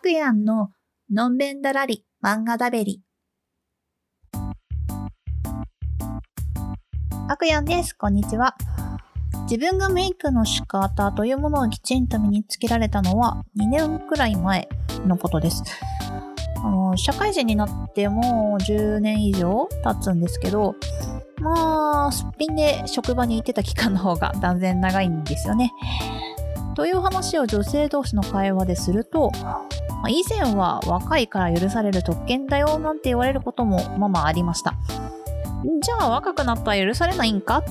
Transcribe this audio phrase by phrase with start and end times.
[0.00, 0.70] くやんの
[1.12, 3.02] のんべんだらり漫画だべり。
[7.28, 7.92] あくやんです。
[7.92, 8.56] こんにちは。
[9.42, 14.70] 自分がメイクの仕方というものをきちんと身につけられたのは2年くらい前
[15.06, 15.62] のことです。
[16.56, 20.76] あの、社会人になってもう10年以上経つんですけど、
[21.40, 25.72] まあ、すっぴんで職場に行ってた期間の方が断然長いんですよね。
[26.74, 29.30] という話を女性同士の会話ですると、
[30.08, 34.74] 以前は若いから許される特権だよなんて言われることもまあまあありました。
[35.82, 37.62] じゃあ若くなったら許されないんか？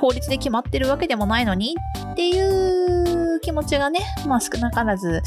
[0.00, 1.76] 法律で決まってるわけでもないのに？
[2.12, 5.22] っていう気持ちがね、まあ少なからず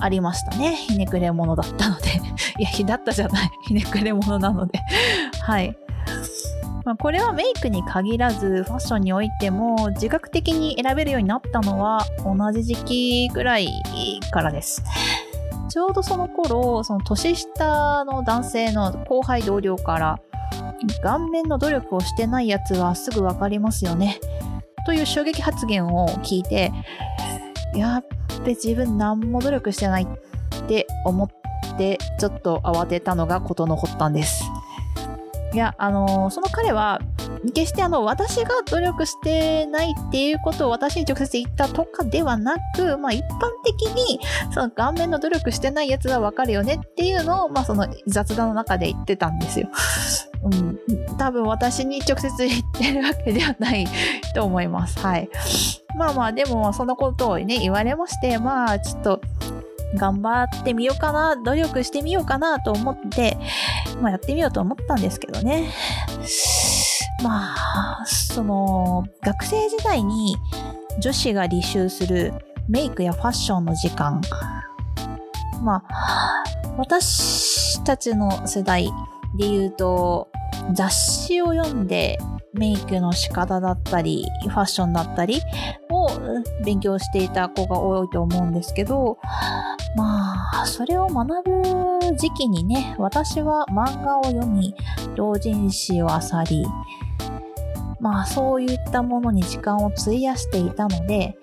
[0.00, 0.74] ありましたね。
[0.74, 2.08] ひねくれ者だったので。
[2.58, 3.50] いや、ひだったじゃない。
[3.68, 4.80] ひねくれ者なので。
[5.40, 5.76] はい。
[6.84, 13.68] まあ、これはメイクに限らずファッションにおいても自覚的に選べるようになったのは同じ時期ぐらい
[14.32, 14.82] からです。
[15.72, 20.20] ちょうどその頃、その年下の男性の後輩同僚から
[21.02, 24.20] 顔面の努力をしてないやつはすぐ分かりますよね。
[24.84, 26.70] という衝撃発言を聞いて、
[27.74, 28.04] やっ
[28.44, 31.28] べ自分何も努力してないって思っ
[31.78, 34.44] てちょっと慌てたのが事の発端です。
[35.52, 37.00] いや、あのー、その彼は、
[37.54, 44.20] 決してあの、私が努力してないっていうことを私に直接言ったとかではなく、まあ一般的に、
[44.52, 49.68] その顔面の努力してないやつはわかるよねっていうのを、まあその雑談の中で言ってたんですよ。
[50.42, 50.78] うん。
[51.18, 53.86] 多分私に直接言ってるわけではない
[54.34, 54.98] と思います。
[55.00, 55.28] はい。
[55.96, 59.20] まあまあ、でもそのことをね、言われまして、まあちょっと、
[59.94, 63.36] 頑張ってみようかな、努力してみようかなと思って、
[64.02, 65.70] まあ、やってみようと思ったんですけどね。
[67.22, 67.54] ま
[68.02, 70.36] あ、その、学生時代に
[71.00, 72.34] 女子が履修する
[72.68, 74.20] メイクやファッションの時間。
[75.62, 76.44] まあ、
[76.76, 78.86] 私たちの世代
[79.38, 80.28] で言うと、
[80.74, 82.18] 雑誌を読んで
[82.54, 85.40] メイクの仕方だったり、ファッションだったり
[85.90, 86.08] を
[86.64, 89.18] 勉強していた子が多いと思うんですけど、
[89.94, 94.74] まあ、それを学ぶ時期にね、私は漫画を読み、
[95.14, 96.14] 同人誌を漁
[96.48, 96.66] り、
[98.00, 101.36] まあそういったものに時間を費やしていたので、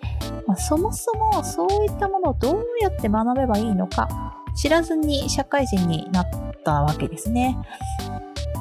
[0.46, 6.28] まあ、そもそもそういったものをどうやって学べばいいのか知らずに社会人になっ
[6.66, 7.58] たわけですね。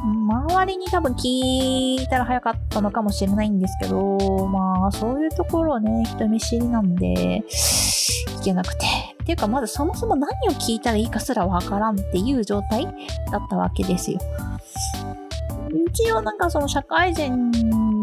[0.04, 9.07] 周りに多分聞いたら早かったのかもしれないんですけど、まあそういうところをね、人見知りなんで、聞けなくて。
[9.28, 12.84] ていうかまずそもそも何を聞いたらいいかすらわからんっていう状態
[13.30, 14.18] だったわけですよ。
[15.90, 17.50] 一応なんかその社会人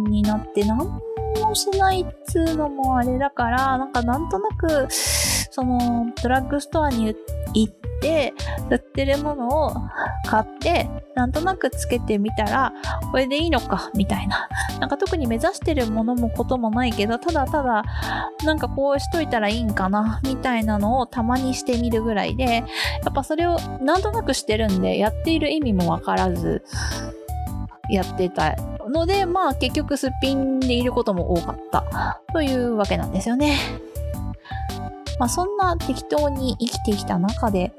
[0.06, 7.16] になって何もしないっつうのもあれだから、なんかなんとなく、そのドラッグストアに
[7.56, 8.34] 行ってて
[8.70, 9.74] 売ってるものを
[10.28, 12.72] 買ってなんとなくつけてみたら
[13.12, 14.48] これでいいのかみたいな。
[14.80, 17.84] なんか特に目指してるものもこともないけどただただ
[18.44, 22.62] なんかこうしといたらいいんかなみたいなのをたまにしてみるぐらいでや
[23.10, 26.64] っぱそれをなんとなくしてるんでやっている意味もわからず
[27.90, 28.56] やってた。
[28.90, 32.22] のでまあ結局すっぴんでいることも多かった。
[32.34, 33.58] というわけなんですよね。
[35.20, 37.74] まあ、そんな適当に生きてきた中で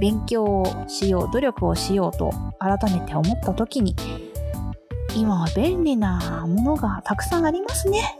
[0.00, 3.94] 勉強をしよう努力をしようと改めて思った時に
[5.14, 8.18] 今は便利なものがたくさんありますね。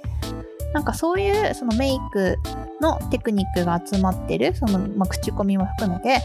[0.72, 2.38] なんかそういうそのメイク
[2.80, 6.22] のテクニックが集まってる、その、まあ、口コミも含めて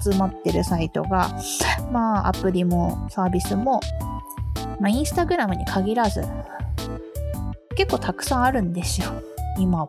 [0.00, 1.30] 集まってるサイトが、
[1.90, 3.80] まあアプリもサービスも、
[4.80, 6.24] まあインスタグラムに限らず、
[7.76, 9.08] 結構たくさんあるんですよ、
[9.58, 9.88] 今は。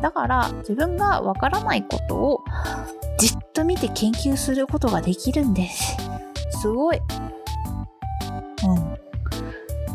[0.00, 2.44] だから自分がわからないことを
[3.18, 5.96] じっと見て研究することができるんです。
[6.60, 6.98] すごい。
[6.98, 7.06] うん。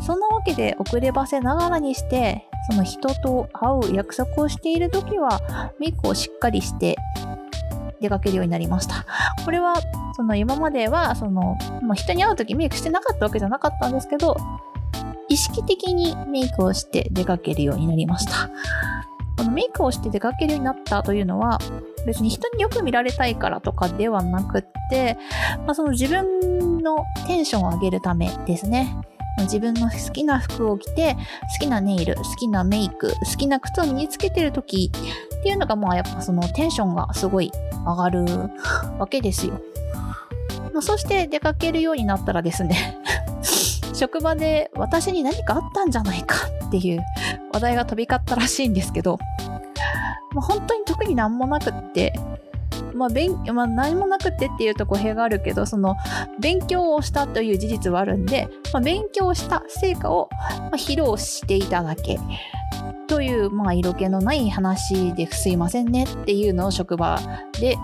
[0.02, 6.96] そんなわけで遅ればせながらにして、その人と会う約束をしている時はメイクをしっかりして
[8.00, 9.06] 出かけるようになりました。
[9.44, 9.74] これは、
[10.16, 14.36] その今までは、その、ま、人に会う時メイクしてなかったわけじゃなかったんですけど、
[15.28, 18.50] 意識的にメイクをして出かけるようになりました。
[19.54, 21.58] メイクをして出かけるようになったというのは、
[22.06, 25.16] 別に人によく見られたいからとかではなくって、
[25.66, 28.96] まあ、その自分のテンションを上げるためですね。
[29.38, 31.16] 自分の好きな服を着て、
[31.54, 37.50] 好きなネイル、好きなメイク、好きな靴を身につけてる時っていうのが、まあやっぱそのテンションがすごい
[37.84, 38.24] 上がる
[38.98, 39.60] わけですよ。
[40.72, 42.98] まあ、そして出かけるようになったらですね
[43.94, 46.34] 職場で私に何かあったんじゃないか
[46.66, 47.04] っていう
[47.52, 49.18] 話題が飛び交ったらしいんですけど、
[50.34, 52.12] もう本当に特になんもなくって、
[52.94, 55.96] まあ勉まあ、何もなくってっていうと語弊があるけどその
[56.40, 62.18] 勉強をしたという事実はあるんで、まあ、勉強した成果を、まあ、披露していただけ
[63.06, 67.20] という、まあ、色気のない話ですいませんねっていうのを職場
[67.60, 67.76] で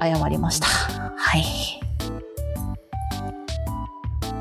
[0.00, 0.66] 謝りました。
[0.66, 1.44] はい。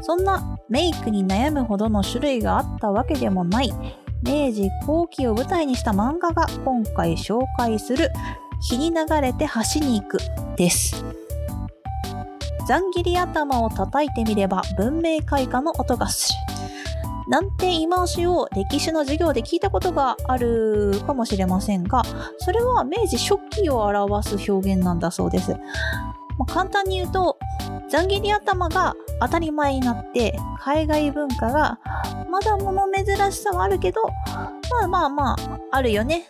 [0.02, 3.74] そんなメイクに悩むほどの種類があったわけでもない
[4.24, 8.10] 明治後期を舞台にした漫画が今回紹介する
[8.62, 10.18] 日に流れて橋に行く
[10.56, 11.04] です。
[12.66, 16.40] ざん切り頭を叩いてみれば文明開化の音がする。
[17.28, 22.04] なんて言い回しを歴史の授業で聞いたことがあるかもしれませんが、
[22.38, 25.52] それは明治初期を表す表現なんだそうです。
[26.38, 27.38] まあ、簡単に言うと、
[27.90, 31.80] ざん切り頭が当たり前になって、海外文化が
[32.30, 34.02] まだ物珍しさはあるけど、
[34.70, 35.38] まあまあまあ、
[35.72, 36.26] あるよね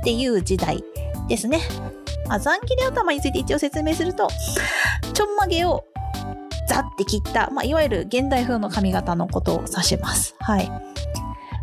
[0.00, 0.84] っていう時代
[1.28, 1.60] ですね。
[2.28, 4.28] あ、ざん切り頭について一応説明すると、
[5.12, 5.84] ちょんまげを
[6.68, 10.34] ザって切った、まあ、いわゆる現代風の髪型のことを指します。
[10.40, 10.70] はい。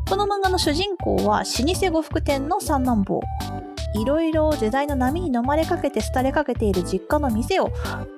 [0.09, 3.21] この漫画の主人公は老舗呉服店の三男坊。
[3.95, 7.71] いろいろ時代の波に飲まれかけて廃れかけている実家の店を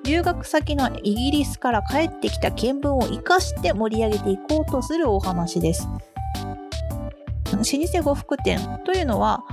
[0.04, 5.88] 留学先のイギリスから帰ってきた見聞を生かして盛り上げていこうとするお話です。
[7.52, 9.44] 老舗呉服店というのは、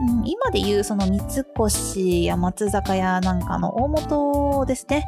[0.00, 5.04] うん、今でいうその三越や松坂屋なんかの大元ですね。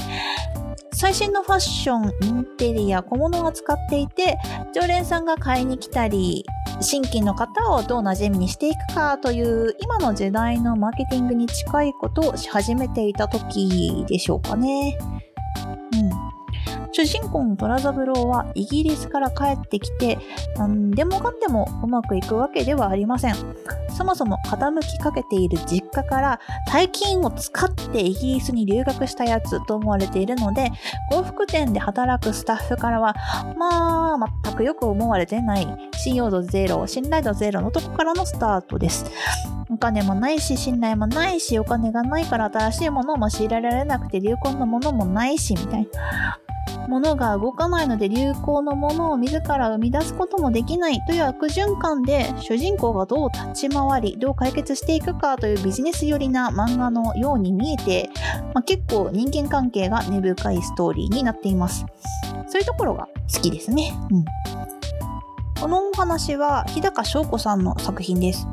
[1.01, 4.37] 最新のファッション、インテリア、小物を扱っていて、
[4.75, 6.45] 常連さんが買いに来たり、
[6.81, 14.99] 新規の方をどう馴染みにしていくかという今の時代のマーケティングに近いことをし始めていた時でしょうかね。
[16.99, 20.19] 主人公の虎三郎はイギリスから帰ってきて
[20.57, 23.37] 何でもかんでもうまくいくわけではありません。
[23.97, 30.73] そもそも傾きかけている実家から大金を使ってイギリスに留学したやつと思われているので、
[31.13, 33.15] 呉服店で働くスタッフからは、
[33.57, 39.07] まあ、全くよく思われてない、信用度ゼロ、信頼度ゼロのとこからのスタートです。
[39.71, 46.39] お金もないし、信頼もないし、お金がないから新しいものも仕入れられなくて流行のものもないし、みたいな。
[46.89, 58.11] 物が動かないので流行のものを自ら生み出すこともできないという悪循環で主人公がどう立ち回りどう解決していくかというビジネス寄りな漫画のように見えて、
[58.55, 61.85] まあ、結構人間関係が根深いストーリーになっています。
[62.49, 64.25] そういうところが好きですね、うん、
[65.61, 68.49] このお話は日高翔子さんの作品です。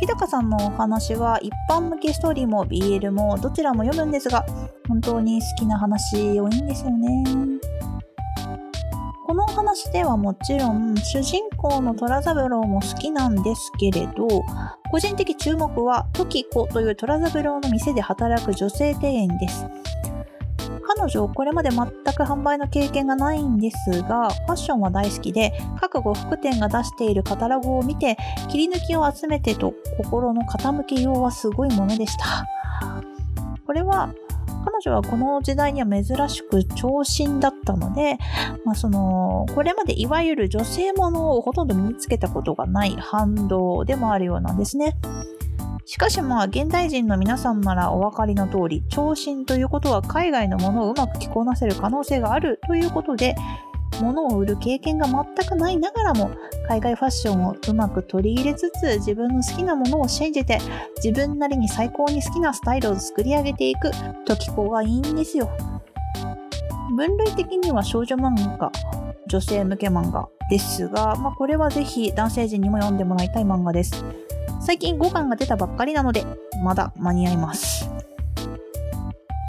[0.00, 4.44] 日高さんのお話は一般向けストーリーも BL もどちらも読むんですが
[4.88, 7.24] 本当に好きな話多いんですよね。
[9.26, 14.44] このお話ではもちろん主人公の虎三郎も好きなんですけれど
[14.90, 19.66] 個人的注目は時子という虎三郎の店で働く女性店員です。
[20.86, 28.16] 彼女、これまで全く販売の経験がないんですが、ファッションは大好きで、各呉服店が出しているカタログを見て、
[28.48, 32.46] 切り抜きを集めてと心の傾きようはすごいものでした。
[33.66, 34.14] これは、
[34.64, 38.18] 彼女はこの時代には珍しく長身だったので、
[38.64, 44.96] まあ、その、これまでいわゆる女性ものをほとんど身につけたことがない反動でもあるようなんですね。
[45.86, 53.36] しかしまあ現代人の皆さんならお分かりの通り長身ということは海外のものをうまく着こなせる可能性があるということで
[54.00, 56.32] 物を売る経験が全くないながらも
[56.66, 60.58] 海外ファッションをうまく取り入れつつ自分の好きなものを信じて
[60.96, 63.92] 自分なりに最高に好きなスタイルを作り上げていく
[64.26, 65.48] 時子がいいんですよ。
[66.96, 68.72] 分類的には少女漫画
[69.28, 74.04] 女性向け漫画ですが、まあ、これはぜひ男性陣にも読んでもらいたい漫画です。
[74.66, 76.24] 最近5巻が出たばっかりなので、
[76.64, 77.88] まだ間に合います。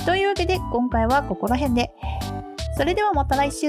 [0.05, 1.89] というわけで、今回はここら辺で。
[2.77, 3.67] それではまた来週